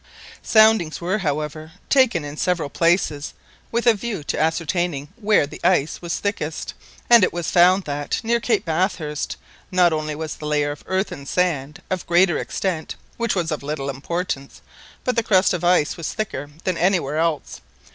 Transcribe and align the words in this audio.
Soundings 0.41 0.99
were, 0.99 1.19
however, 1.19 1.73
taken, 1.87 2.25
in 2.25 2.35
several 2.35 2.69
places 2.71 3.35
with 3.71 3.85
a 3.85 3.93
view 3.93 4.23
to 4.23 4.39
ascertaining 4.41 5.09
where 5.15 5.45
the 5.45 5.61
ice 5.63 6.01
was 6.01 6.17
thickest, 6.17 6.73
and 7.07 7.23
it 7.23 7.31
was 7.31 7.51
found 7.51 7.83
that, 7.83 8.19
near 8.23 8.39
Cape 8.39 8.65
Bathurst, 8.65 9.37
not 9.69 9.93
only 9.93 10.15
was 10.15 10.37
the 10.37 10.47
layer 10.47 10.71
of 10.71 10.83
earth 10.87 11.11
and 11.11 11.27
sand 11.27 11.83
of 11.91 12.07
greater 12.07 12.39
extent—which 12.39 13.35
was 13.35 13.51
of 13.51 13.61
little 13.61 13.91
importance—but 13.91 15.15
the 15.15 15.21
crust 15.21 15.53
of 15.53 15.63
ice 15.63 15.97
was 15.97 16.13
thicker 16.13 16.49
than 16.63 16.79
anywhere 16.79 17.19
else. 17.19 17.61